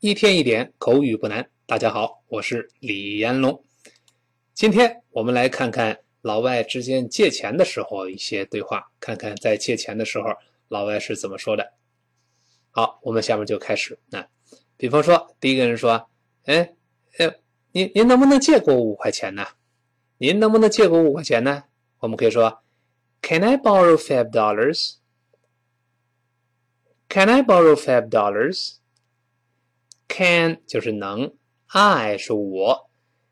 [0.00, 1.50] 一天一点口语不难。
[1.66, 3.62] 大家好，我是李彦龙。
[4.54, 10.24] 今天我们来看看老外之间借钱的时候一些对话，看看在借钱的时候
[10.68, 11.74] 老外是怎么说的。
[12.70, 13.98] 好，我们下面就开始。
[14.08, 14.26] 那
[14.78, 16.08] 比方说，第一个人说
[16.46, 16.72] ：“哎，
[17.18, 17.36] 哎，
[17.72, 19.46] 您您能不能借给我五块钱呢？
[20.16, 21.64] 您能不能借给我五块钱呢？”
[22.00, 22.62] 我们可以说
[23.20, 24.94] ：“Can I borrow five dollars？”
[27.10, 28.76] Can I borrow five dollars?
[30.12, 31.32] Can 就是能
[31.68, 32.90] ，I 是我，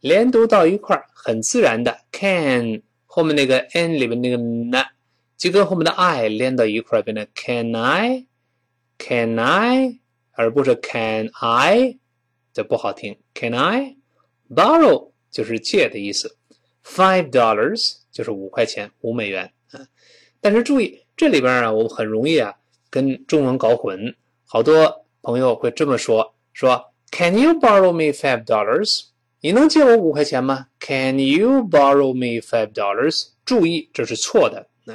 [0.00, 1.98] 连读到一块儿，很自然的。
[2.12, 4.70] Can 后面那个 n 里面那个 n
[5.36, 8.26] 就跟后面的 I 连到一块儿，变成 Can I?
[8.98, 9.98] Can I?
[10.32, 11.98] 而不是 Can I？
[12.52, 13.18] 这不好听。
[13.34, 13.96] Can I
[14.48, 16.36] borrow 就是借的意思。
[16.84, 19.80] Five dollars 就是五块钱，五美元啊。
[20.40, 22.54] 但是注意，这里边啊，我们很容易啊。
[22.88, 29.04] 跟中文搞混，好多朋友会这么说：说 Can you borrow me five dollars？
[29.40, 33.28] 你能借我五块钱吗？Can you borrow me five dollars？
[33.44, 34.68] 注意，这是错的。
[34.84, 34.94] 那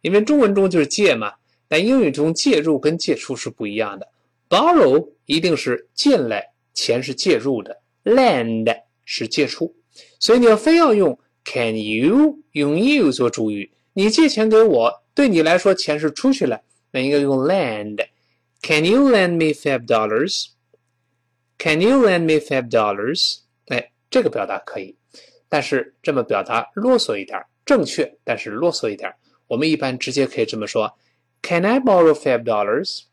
[0.00, 1.34] 因为中文中就是借嘛，
[1.68, 4.08] 但英语中借入跟借出是不一样的。
[4.48, 9.74] Borrow 一定是进来，钱是借入的；lend 是借出。
[10.18, 16.60] 所以你要非要用 Can you 用 you 做主语，你借钱给我，对你来说钱是出去了。
[16.90, 18.04] 那应该用 lend。
[18.62, 20.46] Can you lend me five dollars?
[21.58, 23.38] Can you lend me five dollars?
[23.66, 24.96] 哎，这个表达可以，
[25.48, 29.14] 但是这么表达啰嗦一点，正确，但是啰嗦一点。
[29.46, 30.96] 我们一般直接可以这么说
[31.42, 33.04] ：Can I borrow five dollars？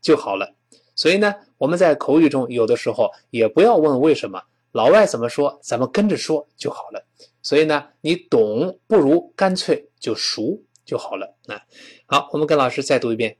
[0.00, 0.54] 就好了。
[0.94, 7.04] 所以呢，我们在口语中有的时候也不要问为什么，老外怎么说，咱们跟着说就好了。
[7.42, 10.62] 所以呢，你懂不如干脆就熟。
[10.82, 11.36] 就好了。
[11.44, 11.62] 那
[12.06, 13.36] 好，我们跟老师再读一遍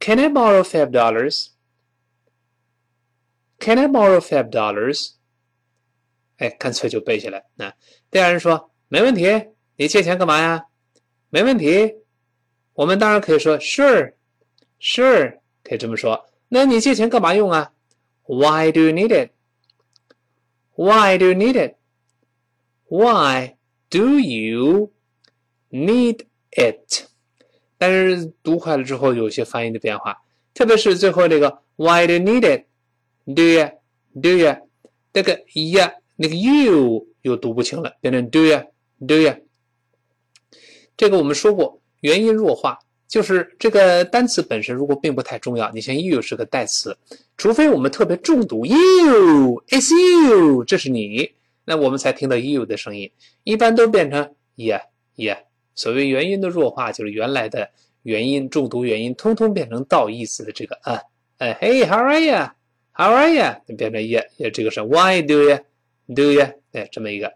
[0.00, 1.50] ：Can I borrow five dollars?
[3.59, 5.13] Can I borrow five dollars?
[6.37, 7.45] 哎，干脆就背下来。
[7.55, 7.73] 那
[8.11, 9.25] 第二人说：没问题，
[9.77, 10.65] 你借钱干嘛呀？
[11.29, 11.95] 没问题。
[12.73, 14.13] 我们当然可以说：Sure,
[14.79, 16.29] sure，可以这么说。
[16.49, 17.71] 那你借钱干嘛用啊？
[18.25, 19.31] Why do you need it?
[20.75, 21.75] Why do you need it?
[22.87, 23.55] Why
[23.89, 24.91] do you
[25.71, 27.05] need it，
[27.77, 30.15] 但是读快了之后有一些发音的变化，
[30.53, 32.63] 特别是最后那个 Why do you need
[33.26, 34.56] Do you？Do you？
[35.12, 35.40] 那个
[35.72, 39.34] 呀那个 you 又读不清了，变成 Do you？Do you？
[40.96, 46.96] 这个我们说过，元音弱化就是这个单词本身如果并不太重要，你像 you 是个代词，
[47.36, 49.90] 除非我们特别重读 you，It's
[50.28, 51.32] you，这是你，
[51.64, 53.10] 那我们才听到 you 的声音，
[53.44, 54.82] 一般都变成 yeah
[55.16, 55.38] yeah。
[55.74, 57.70] 所谓元音的弱化，就是原来的
[58.02, 61.00] 元音重读元音，通通变成倒意思的这个啊，
[61.38, 62.50] 哎，Hey，how are you？
[63.00, 63.76] you？How are you？
[63.76, 66.42] 变成也也这个是 Why do you？Do you？
[66.72, 67.32] 哎，这么一个，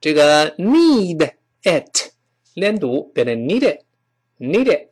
[0.00, 1.32] 这个 need
[1.62, 2.12] it
[2.54, 4.88] 连读变成 needed，needed，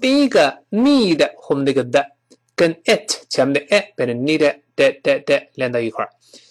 [0.00, 2.06] 第一个 need 后面那个的
[2.54, 6.10] 跟 it 前面的 it 变成 needed 的的的连到一块儿，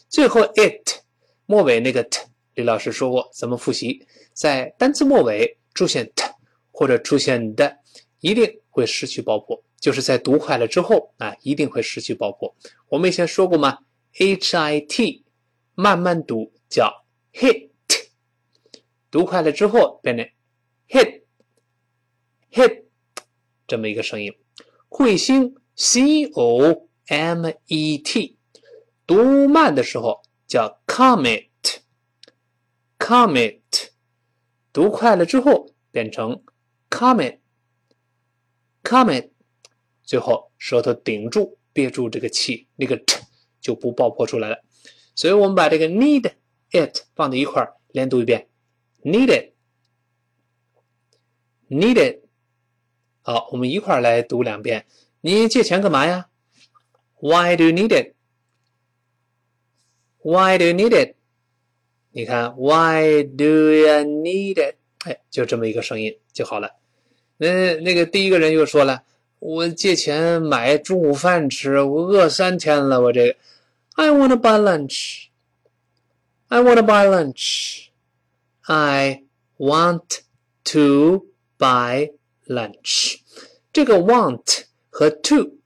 [0.10, 1.00] 最后 it
[1.46, 2.20] 末尾那个 t，
[2.56, 4.06] 李老师说过，怎么复习？
[4.34, 5.56] 在单词末尾。
[5.76, 6.26] 出现 t
[6.72, 7.78] 或者出现的，
[8.20, 12.56] 一定会失去爆破，就是在读快了之后啊，一定会失去爆破。
[12.90, 13.80] 我们以前说过吗
[14.14, 15.26] ？h i t
[15.76, 17.70] 慢慢读叫 hit，
[19.10, 20.28] 读快了之后变成
[20.88, 21.22] hit
[22.52, 22.84] hit
[23.68, 24.34] 这么一个声音。
[24.90, 28.38] 彗星 c o m e t，
[29.06, 31.48] 读慢的时候叫 comet
[32.98, 33.60] comet。
[34.72, 36.44] 读快了之后变成
[36.90, 39.29] comet，comet，
[40.10, 43.22] 最后舌头顶住憋住这个气，那个 t
[43.62, 44.64] 就不爆破出来了。
[45.14, 46.32] 所以我们把这个 need
[46.72, 48.48] it 放在一块儿，连读一遍
[49.04, 49.54] ，“need it,
[51.70, 52.22] need it”。
[53.22, 54.88] 好，我们一块儿来读两遍。
[55.22, 56.30] 你借钱干嘛呀
[57.20, 57.90] ？Why do you need
[60.24, 61.18] it？Why do you need it？
[62.10, 64.78] 你看，Why do you need it？
[65.06, 66.78] 哎，就这么一个声音就好了。
[67.38, 69.04] 那那个第一个人又说了，
[69.40, 73.36] 我借钱买中午饭吃，我饿三天了，我这个。
[73.96, 75.28] I want to buy lunch.
[76.50, 77.88] I want to buy lunch.
[78.64, 79.24] I
[79.58, 80.20] want
[80.66, 81.26] to
[81.58, 82.12] buy
[82.48, 83.20] lunch.
[83.72, 85.58] 这个 want 和 to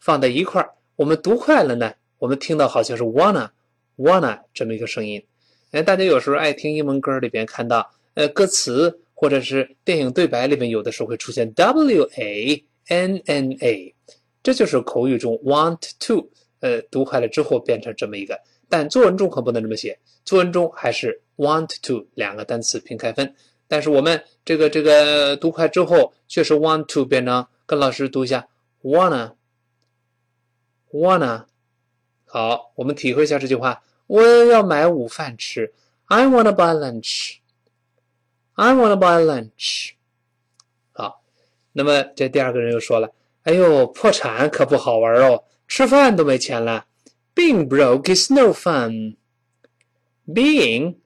[0.00, 3.50] 放在一块儿，我们读快了呢，我们听到好像是 wanna
[3.96, 5.24] wanna 这么一个声音。
[5.70, 13.94] 哎，大家有时候爱听英文歌里边看到，呃，歌词或者是电影对白里面，有的时候会出现 w a n n a，
[14.42, 16.28] 这就是口语中 want to
[16.58, 18.38] 呃，读快了之后变成这么一个。
[18.68, 23.34] 但作文中可不能这么写，作文中还是 want to 两个单词平开分。
[23.66, 28.48] 但是我们这个这个读快之后，却是 want to 变成跟老师读一下
[28.82, 29.34] wanna
[30.92, 31.44] wanna。
[32.26, 35.72] 好，我们体会一下这句话：我要买午饭吃。
[36.06, 37.36] I wanna buy lunch.
[38.54, 39.92] I wanna buy lunch.
[41.72, 43.08] 那么这第二个人又说了
[43.44, 46.86] ：“哎呦，破产可不好玩哦，吃饭都没钱了。”
[47.34, 49.16] Being broke is no fun.
[50.26, 50.96] Being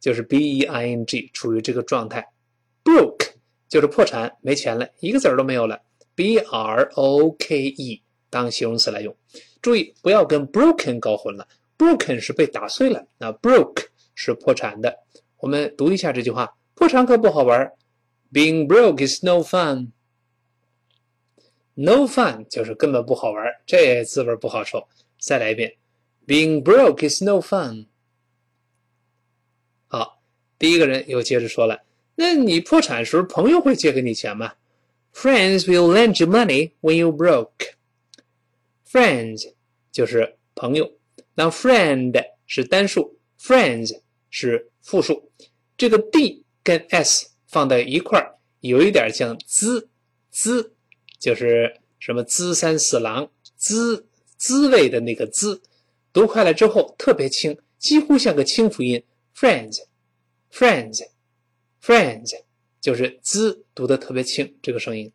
[0.00, 2.26] 就是 b e i n g，处于这个状态。
[2.84, 3.28] Broke
[3.68, 5.80] 就是破产，没钱了，一个子儿都没有了。
[6.14, 9.16] b r o k e 当形容词来用。
[9.62, 11.46] 注意不要跟 broken 搞混了
[11.78, 13.84] ，broken 是被打碎了，那 broke
[14.14, 14.94] 是破产的。
[15.38, 17.72] 我们读一下这句话：破产可不好玩。
[18.31, 19.91] Being broke is no fun.
[21.75, 24.87] No fun 就是根本不好玩，这滋味不好受。
[25.19, 25.75] 再来一遍，
[26.25, 27.87] Being broke is no fun。
[29.87, 30.21] 好，
[30.57, 31.83] 第一个人又接着说了，
[32.15, 34.53] 那你破产时，朋友会借给你钱吗？
[35.13, 39.53] Friends will lend you money when you broke。Friends
[39.91, 40.91] 就是朋友，
[41.35, 42.13] 那 friend
[42.45, 43.99] 是单数，friends
[44.29, 45.31] 是复数。
[45.77, 49.88] 这个 d 跟 s 放在一块儿，有一点像滋
[50.32, 50.72] 滋，
[51.20, 54.08] 就是什么滋三四郎滋。
[54.44, 55.62] 滋味的那个滋，
[56.12, 59.00] 读快了之后特别轻，几乎像个清辅音。
[59.36, 62.32] Friends，friends，friends，
[62.80, 65.12] 就是滋读的特别轻，这个声音。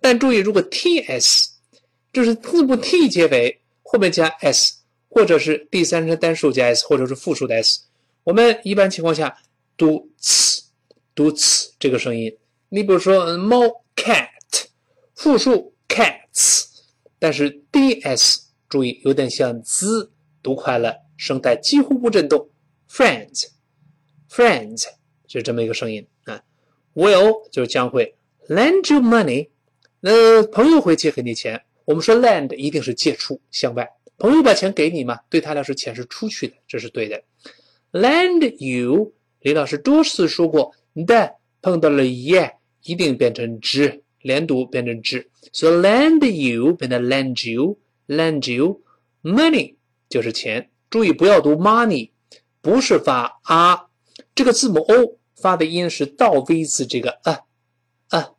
[0.00, 1.48] 但注意，如果 ts，
[2.12, 4.74] 就是字母 t 结尾，后面加 s，
[5.08, 7.80] 或者是第三人称单数加 s，或者是复数的 s，
[8.22, 9.36] 我们一般情况下
[9.76, 10.47] 读 ts，
[11.18, 12.32] 读 ts 这个声音。
[12.68, 13.58] 你比如说猫
[13.96, 14.28] cat，
[15.16, 16.66] 复数 cats，
[17.18, 18.44] 但是 ds。
[18.68, 20.10] 注意，有点像 z，
[20.42, 22.48] 读快了，声带几乎不震动。
[22.88, 24.84] Friends，friends，
[25.26, 26.40] 就这么一个声音啊。
[26.94, 28.14] Will 就将会
[28.46, 29.48] lend you money，
[29.98, 31.60] 那朋友会借给你钱。
[31.86, 33.88] 我们说 lend 一定是借出向外，
[34.18, 37.20] 朋友把钱给你嘛，对他来说钱是出去的，这是对的。
[37.90, 42.52] Lend you，李老师多次说过，the 碰到了 ye
[42.82, 47.78] 一定变成 z，连读变成 z，所以 lend you 变成 lend you。
[48.10, 48.80] Lend you
[49.22, 49.74] money
[50.08, 52.12] 就是钱，注意不要读 money，
[52.62, 53.90] 不是发啊，
[54.34, 57.40] 这个字母 o 发的音是倒 v 字，这个啊
[58.08, 58.30] 啊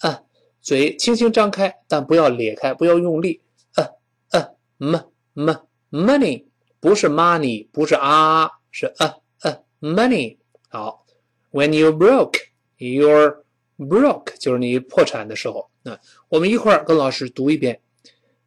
[0.00, 0.22] 啊，
[0.60, 3.40] 嘴轻轻张开，但不要咧开，不要用力，
[3.74, 3.86] 啊
[4.30, 4.48] 啊
[4.78, 4.96] m
[5.34, 5.54] m
[5.92, 6.46] money
[6.80, 9.60] 不是 money，不是啊，是啊啊。
[9.80, 10.38] Money。
[10.70, 11.03] 好。
[11.53, 13.43] ，When you broke，you're
[13.77, 15.69] broke 就是你破产的时候。
[15.81, 17.79] 那我们一块儿跟老师读一遍。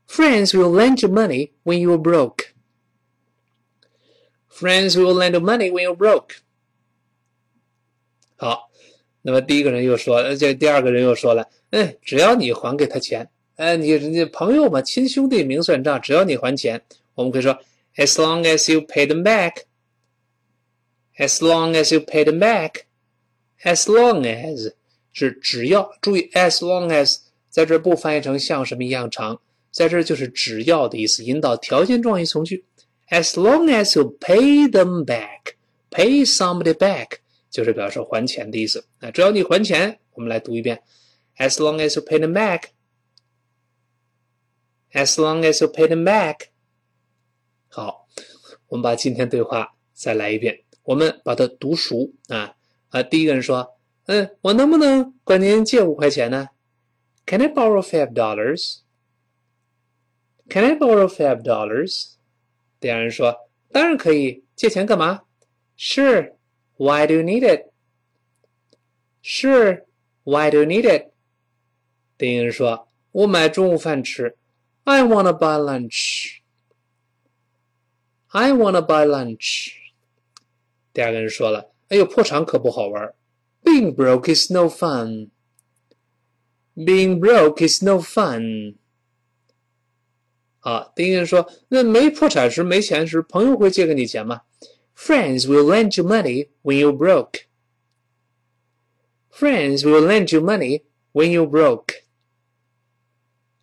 [0.09, 2.49] Friends will lend you money when you are broke.
[4.51, 6.37] Friends will lend you money when you're broke.
[8.37, 8.71] 好，
[9.23, 16.83] 那么第一个人又说，这第二个人又说了，嗯，只要你还给他钱，哎，你你朋友嘛，亲兄弟明算账，只要你还钱，
[17.15, 17.59] 我们可以说，
[17.97, 22.39] as long as you pay them back，as long as you pay them
[23.64, 24.74] As long as
[25.12, 27.18] 是只要，注意 as long as
[27.50, 29.42] 在这不翻译成像什么一样长。
[29.72, 32.66] 在这就是只要的意思，引导条件状语从句。
[33.10, 35.54] As long as you pay them back,
[35.92, 37.18] pay somebody back
[37.50, 38.86] 就是表示还钱的意思。
[39.00, 40.82] 那只要你还钱，我们来读一遍。
[41.38, 42.70] As long as you pay them back,
[44.92, 46.48] as long as you pay them back。
[47.70, 48.08] 好，
[48.68, 52.56] 我们把今天对话再来一遍，我们把它读熟啊
[52.97, 53.03] 啊！
[53.03, 56.49] 第一个人说：“嗯，我能不能管您借五块钱呢？
[57.27, 58.81] Can I borrow five dollars？”
[60.49, 62.15] Can I borrow five dollars？
[62.81, 65.23] 第二人说：“当然可以，借钱干嘛？”
[65.79, 66.35] Sure.
[66.77, 67.73] Why do you need it?
[69.23, 69.85] Sure.
[70.25, 71.13] Why do you need it?
[72.19, 74.37] 第一人说：“我买中午饭吃。”
[74.85, 76.41] I wanna buy lunch.
[78.29, 79.75] I wanna buy lunch.
[80.93, 83.15] 第二个人说了：“ 哎呦，破产可不好玩。
[83.63, 85.31] Being broke is no fun.
[86.75, 88.77] Being broke is no fun.”
[90.61, 94.43] 啊，第一个人说：“那没破产时、没钱时，朋友会借给你钱吗？”
[94.97, 97.47] Friends will lend you money when you broke.
[99.31, 100.83] Friends will lend you money
[101.13, 102.03] when you broke.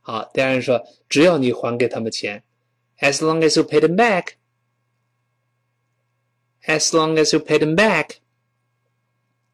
[0.02, 2.44] 好，第二人说：“只要你还给他们钱，
[3.00, 4.34] as long as you pay them back.
[6.68, 8.18] As long as you pay them back.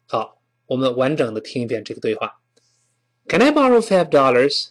[0.06, 2.40] 好，我们完整的听一遍这个对话。
[3.28, 4.68] Can I borrow five dollars?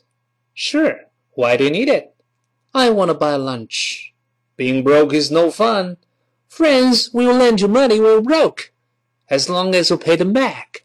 [0.55, 1.07] Sure.
[1.35, 2.13] Why do you need it?
[2.71, 4.13] I want to buy lunch.
[4.57, 5.97] Being broke is no fun.
[6.49, 8.71] Friends, we will lend you money when we're broke,
[9.29, 10.83] as long as you pay them back.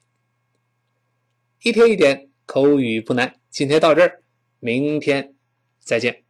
[1.63, 4.23] 一天一点口语不难，今天到这儿，
[4.59, 5.35] 明天
[5.79, 6.24] 再见。